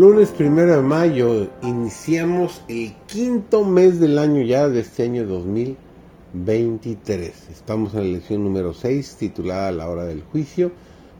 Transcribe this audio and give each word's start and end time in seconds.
Lunes 0.00 0.30
primero 0.30 0.76
de 0.76 0.82
mayo 0.82 1.50
iniciamos 1.60 2.62
el 2.68 2.94
quinto 3.06 3.66
mes 3.66 4.00
del 4.00 4.18
año 4.18 4.40
ya 4.40 4.66
de 4.66 4.80
este 4.80 5.02
año 5.02 5.26
2023. 5.26 7.50
Estamos 7.50 7.92
en 7.92 7.98
la 7.98 8.16
lección 8.16 8.42
número 8.42 8.72
6 8.72 9.16
titulada 9.16 9.70
La 9.72 9.90
hora 9.90 10.06
del 10.06 10.22
juicio. 10.22 10.72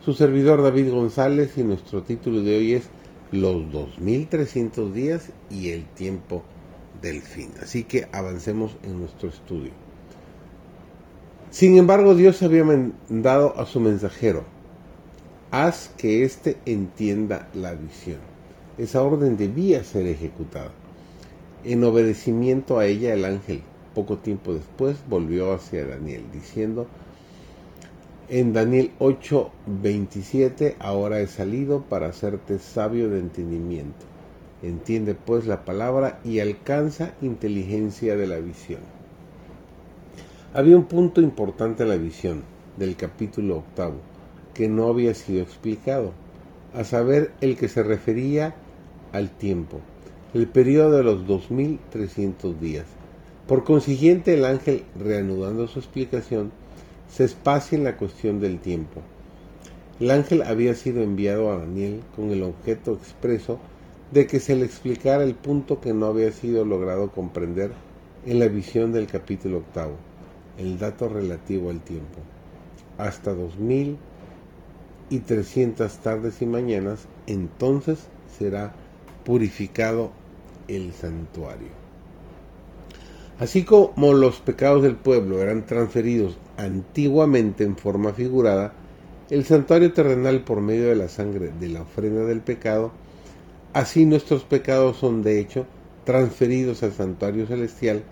Su 0.03 0.15
servidor 0.15 0.63
David 0.63 0.93
González 0.93 1.59
y 1.59 1.63
nuestro 1.63 2.05
título 2.05 2.41
de 2.41 2.57
hoy 2.57 2.73
es 2.73 2.85
Los 3.33 3.71
2300 3.71 4.95
días 4.95 5.29
y 5.51 5.73
el 5.73 5.85
tiempo 5.85 6.43
del 7.03 7.21
fin. 7.21 7.51
Así 7.63 7.85
que 7.85 8.09
avancemos 8.13 8.79
en 8.83 8.99
nuestro 8.99 9.29
estudio. 9.29 9.73
Sin 11.51 11.77
embargo, 11.77 12.15
Dios 12.15 12.43
había 12.43 12.65
mandado 12.65 13.61
a 13.61 13.67
su 13.67 13.79
mensajero. 13.79 14.45
Haz 15.51 15.91
que 15.99 16.25
éste 16.25 16.57
entienda 16.65 17.51
la 17.53 17.75
visión 17.75 18.40
esa 18.79 19.03
orden 19.03 19.37
debía 19.37 19.85
ser 19.85 20.07
ejecutada. 20.07 20.73
En 21.65 21.85
obedecimiento 21.85 22.79
a 22.79 22.87
ella, 22.87 23.13
el 23.13 23.25
ángel, 23.25 23.63
poco 23.95 24.19
tiempo 24.19 24.55
después, 24.55 24.97
volvió 25.09 25.53
hacia 25.53 25.87
Daniel, 25.87 26.25
diciendo, 26.33 26.87
en 28.29 28.53
Daniel 28.53 28.93
8:27, 29.01 30.77
ahora 30.79 31.21
he 31.21 31.27
salido 31.27 31.83
para 31.83 32.07
hacerte 32.07 32.61
sabio 32.61 33.11
de 33.11 33.19
entendimiento. 33.19 34.07
Entiende 34.63 35.15
pues 35.15 35.47
la 35.47 35.65
palabra 35.65 36.21
y 36.25 36.39
alcanza 36.39 37.15
inteligencia 37.23 38.17
de 38.17 38.27
la 38.29 38.39
visión. 38.39 38.81
Había 40.55 40.77
un 40.77 40.85
punto 40.85 41.21
importante 41.21 41.83
en 41.83 41.89
la 41.89 41.97
visión 41.97 42.43
del 42.77 42.95
capítulo 42.95 43.59
octavo 43.59 43.97
que 44.55 44.69
no 44.69 44.89
había 44.89 45.15
sido 45.15 45.43
explicado, 45.43 46.13
a 46.75 46.85
saber 46.85 47.33
el 47.41 47.57
que 47.57 47.69
se 47.69 47.83
refería 47.83 48.55
al 49.13 49.31
tiempo, 49.31 49.81
el 50.35 50.47
periodo 50.47 50.97
de 50.97 51.03
los 51.03 51.27
2300 51.27 52.61
días. 52.61 52.87
Por 53.47 53.65
consiguiente, 53.65 54.35
el 54.35 54.45
ángel, 54.45 54.85
reanudando 54.99 55.67
su 55.67 55.81
explicación, 55.81 56.53
se 57.09 57.25
espacia 57.25 57.77
en 57.77 57.85
la 57.85 57.97
cuestión 57.97 58.41
del 58.41 58.61
tiempo. 58.61 59.03
El 59.99 60.13
ángel 60.13 60.43
había 60.43 60.75
sido 60.75 61.03
enviado 61.03 61.51
a 61.51 61.59
Daniel 61.59 62.01
con 62.15 62.31
el 62.31 62.43
objeto 62.43 62.95
expreso 62.95 63.59
de 64.13 64.27
que 64.27 64.41
se 64.41 64.57
le 64.57 64.65
explicara 64.65 65.25
el 65.25 65.35
punto 65.35 65.81
que 65.81 65.93
no 65.93 66.07
había 66.07 66.33
sido 66.33 66.65
logrado 66.65 67.11
comprender 67.11 67.73
en 68.25 68.39
la 68.39 68.47
visión 68.47 68.93
del 68.93 69.07
capítulo 69.07 69.59
octavo, 69.59 69.97
el 70.59 70.79
dato 70.79 71.09
relativo 71.09 71.71
al 71.71 71.81
tiempo. 71.81 72.21
Hasta 72.99 73.35
dos 73.35 73.59
mil 73.59 73.99
y 75.11 75.19
trescientas 75.19 75.99
tardes 75.99 76.41
y 76.41 76.47
mañanas, 76.47 77.01
entonces 77.27 77.99
será 78.39 78.73
purificado 79.25 80.13
el 80.69 80.93
santuario. 80.93 81.69
Así 83.39 83.65
como 83.65 84.13
los 84.13 84.41
pecados 84.41 84.83
del 84.83 84.97
pueblo 84.97 85.41
eran 85.41 85.67
transferidos 85.67 86.39
antiguamente 86.57 87.65
en 87.65 87.77
forma 87.77 88.13
figurada, 88.13 88.73
el 89.31 89.45
santuario 89.45 89.93
terrenal 89.93 90.43
por 90.43 90.61
medio 90.61 90.89
de 90.89 90.97
la 90.97 91.09
sangre 91.09 91.51
de 91.59 91.69
la 91.69 91.83
ofrenda 91.83 92.25
del 92.25 92.41
pecado, 92.41 92.93
así 93.73 94.05
nuestros 94.05 94.45
pecados 94.45 94.99
son 94.99 95.23
de 95.23 95.41
hecho 95.41 95.67
transferidos 96.05 96.83
al 96.83 96.93
santuario 96.93 97.47
celestial 97.47 98.03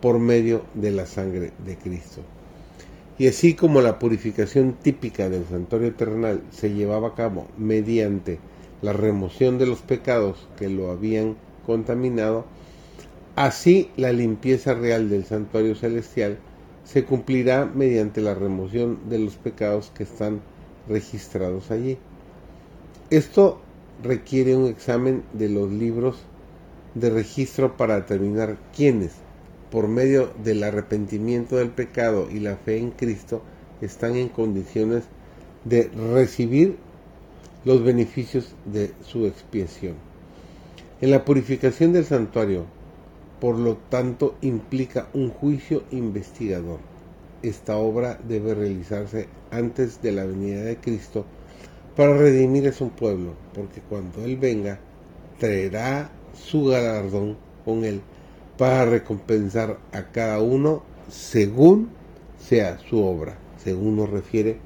por 0.00 0.18
medio 0.18 0.62
de 0.74 0.90
la 0.90 1.06
sangre 1.06 1.52
de 1.64 1.76
Cristo. 1.76 2.22
Y 3.22 3.28
así 3.28 3.54
como 3.54 3.80
la 3.82 4.00
purificación 4.00 4.72
típica 4.82 5.28
del 5.28 5.46
santuario 5.46 5.94
terrenal 5.94 6.42
se 6.50 6.74
llevaba 6.74 7.10
a 7.10 7.14
cabo 7.14 7.46
mediante 7.56 8.40
la 8.80 8.92
remoción 8.92 9.58
de 9.58 9.66
los 9.66 9.80
pecados 9.80 10.48
que 10.58 10.68
lo 10.68 10.90
habían 10.90 11.36
contaminado, 11.64 12.46
así 13.36 13.92
la 13.96 14.10
limpieza 14.10 14.74
real 14.74 15.08
del 15.08 15.24
santuario 15.24 15.76
celestial 15.76 16.38
se 16.82 17.04
cumplirá 17.04 17.64
mediante 17.64 18.20
la 18.22 18.34
remoción 18.34 18.98
de 19.08 19.20
los 19.20 19.36
pecados 19.36 19.92
que 19.94 20.02
están 20.02 20.40
registrados 20.88 21.70
allí. 21.70 21.98
Esto 23.10 23.60
requiere 24.02 24.56
un 24.56 24.66
examen 24.66 25.22
de 25.32 25.48
los 25.48 25.70
libros 25.70 26.16
de 26.96 27.10
registro 27.10 27.76
para 27.76 27.94
determinar 27.94 28.58
quiénes, 28.74 29.12
por 29.72 29.88
medio 29.88 30.30
del 30.44 30.62
arrepentimiento 30.64 31.56
del 31.56 31.70
pecado 31.70 32.28
y 32.30 32.40
la 32.40 32.56
fe 32.56 32.76
en 32.76 32.90
Cristo, 32.90 33.40
están 33.80 34.16
en 34.16 34.28
condiciones 34.28 35.04
de 35.64 35.88
recibir 36.12 36.76
los 37.64 37.82
beneficios 37.82 38.54
de 38.66 38.92
su 39.02 39.24
expiación. 39.26 39.94
En 41.00 41.10
la 41.10 41.24
purificación 41.24 41.94
del 41.94 42.04
santuario, 42.04 42.66
por 43.40 43.56
lo 43.56 43.78
tanto, 43.88 44.34
implica 44.42 45.08
un 45.14 45.30
juicio 45.30 45.84
investigador. 45.90 46.80
Esta 47.42 47.78
obra 47.78 48.20
debe 48.28 48.54
realizarse 48.54 49.26
antes 49.50 50.02
de 50.02 50.12
la 50.12 50.26
venida 50.26 50.60
de 50.60 50.76
Cristo 50.76 51.24
para 51.96 52.14
redimir 52.14 52.68
a 52.68 52.72
su 52.72 52.90
pueblo, 52.90 53.32
porque 53.54 53.80
cuando 53.80 54.22
Él 54.22 54.36
venga, 54.36 54.78
traerá 55.38 56.10
su 56.34 56.66
galardón 56.66 57.38
con 57.64 57.84
Él 57.86 58.02
para 58.58 58.84
recompensar 58.84 59.78
a 59.92 60.04
cada 60.10 60.40
uno 60.40 60.82
según 61.08 61.88
sea 62.38 62.78
su 62.88 63.02
obra, 63.02 63.36
según 63.62 63.96
nos 63.96 64.10
refiere 64.10 64.58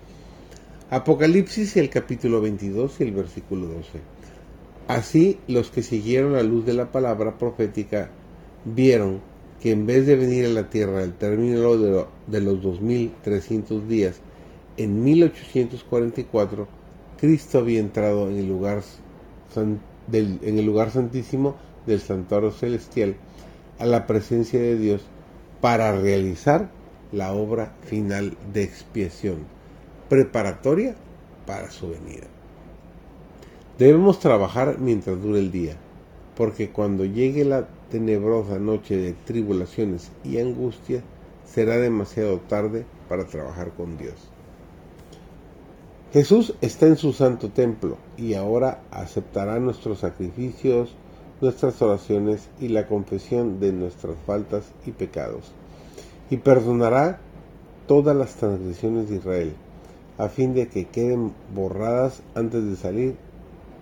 Apocalipsis 0.89 1.77
el 1.77 1.91
capítulo 1.91 2.41
22 2.41 3.01
y 3.01 3.03
el 3.03 3.13
versículo 3.13 3.67
12. 3.67 4.01
Así 4.87 5.41
los 5.49 5.71
que 5.71 5.83
siguieron 5.83 6.35
la 6.35 6.45
luz 6.45 6.65
de 6.65 6.75
la 6.75 6.93
palabra 6.93 7.39
profética 7.39 8.11
vieron 8.65 9.21
que 9.61 9.73
en 9.73 9.85
vez 9.85 10.07
de 10.07 10.15
venir 10.15 10.47
a 10.47 10.51
la 10.51 10.71
tierra 10.71 11.03
al 11.03 11.15
término 11.15 11.77
de, 11.77 12.05
de 12.29 12.41
los 12.41 12.63
2300 12.63 13.89
días, 13.89 14.21
en 14.77 15.03
1844, 15.03 16.69
Cristo 17.19 17.59
había 17.59 17.81
entrado 17.81 18.31
en 18.31 18.37
el 18.37 18.47
lugar, 18.47 18.83
en 19.57 20.59
el 20.59 20.65
lugar 20.65 20.93
santísimo 20.93 21.57
del 21.85 22.01
santuario 22.01 22.53
celestial 22.53 23.17
a 23.79 23.87
la 23.87 24.07
presencia 24.07 24.61
de 24.61 24.77
Dios 24.77 25.03
para 25.61 25.93
realizar 25.99 26.71
la 27.13 27.33
obra 27.33 27.75
final 27.83 28.37
de 28.53 28.63
expiación 28.63 29.39
preparatoria 30.09 30.95
para 31.47 31.71
su 31.71 31.91
venida. 31.91 32.27
Debemos 33.79 34.21
trabajar 34.21 34.79
mientras 34.79 35.21
dure 35.23 35.39
el 35.39 35.53
día, 35.53 35.77
porque 36.37 36.71
cuando 36.71 37.05
llegue 37.05 37.45
la 37.45 37.69
tenebrosa 37.91 38.59
noche 38.59 38.97
de 38.97 39.13
tribulaciones 39.13 40.11
y 40.25 40.39
angustia, 40.39 41.03
será 41.45 41.77
demasiado 41.77 42.39
tarde 42.41 42.85
para 43.09 43.27
trabajar 43.27 43.73
con 43.73 43.97
Dios. 43.97 44.15
Jesús 46.13 46.55
está 46.61 46.87
en 46.87 46.97
su 46.97 47.13
santo 47.13 47.51
templo 47.51 47.99
y 48.17 48.35
ahora 48.35 48.83
aceptará 48.91 49.59
nuestros 49.59 50.01
sacrificios, 50.01 50.95
nuestras 51.41 51.81
oraciones 51.83 52.49
y 52.61 52.69
la 52.69 52.87
confesión 52.87 53.61
de 53.61 53.73
nuestras 53.73 54.17
faltas 54.27 54.73
y 54.87 54.93
pecados, 54.93 55.53
y 56.31 56.39
perdonará 56.39 57.19
todas 57.87 58.17
las 58.17 58.35
transgresiones 58.37 59.09
de 59.09 59.17
Israel 59.17 59.53
a 60.19 60.29
fin 60.29 60.55
de 60.55 60.69
que 60.69 60.87
queden 60.87 61.33
borradas 61.55 62.23
antes 62.35 62.65
de 62.65 62.77
salir 62.77 63.17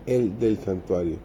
el 0.07 0.39
del 0.39 0.59
santuario. 0.59 1.17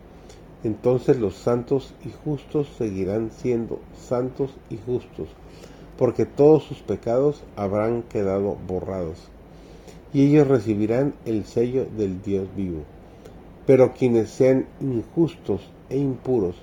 Entonces 0.63 1.17
los 1.17 1.35
santos 1.35 1.93
y 2.05 2.11
justos 2.23 2.67
seguirán 2.77 3.31
siendo 3.31 3.79
santos 3.97 4.51
y 4.69 4.77
justos, 4.77 5.29
porque 5.97 6.25
todos 6.25 6.63
sus 6.63 6.79
pecados 6.79 7.43
habrán 7.55 8.03
quedado 8.03 8.57
borrados, 8.67 9.29
y 10.13 10.27
ellos 10.27 10.47
recibirán 10.47 11.13
el 11.25 11.45
sello 11.45 11.85
del 11.97 12.21
Dios 12.21 12.47
vivo. 12.55 12.83
Pero 13.69 13.93
quienes 13.93 14.31
sean 14.31 14.65
injustos 14.81 15.61
e 15.91 15.97
impuros, 15.99 16.55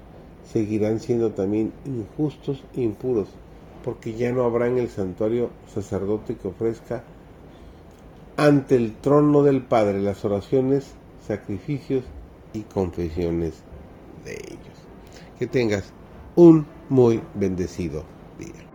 seguirán 0.53 0.99
siendo 0.99 1.31
también 1.31 1.73
injustos 1.85 2.65
e 2.75 2.83
impuros, 2.83 3.29
porque 3.85 4.15
ya 4.15 4.33
no 4.33 4.43
habrá 4.43 4.67
en 4.67 4.79
el 4.79 4.89
santuario 4.89 5.51
sacerdote 5.73 6.35
que 6.35 6.49
ofrezca 6.49 7.05
ante 8.37 8.75
el 8.75 8.93
trono 8.97 9.45
del 9.45 9.63
Padre 9.63 10.01
las 10.01 10.25
oraciones, 10.25 10.95
sacrificios 11.25 12.03
y 12.53 12.63
confesiones 12.63 13.55
de 14.25 14.33
ellos. 14.33 14.77
Que 15.39 15.47
tengas 15.47 15.93
un 16.35 16.67
muy 16.89 17.23
bendecido 17.37 18.03
día. 18.37 18.66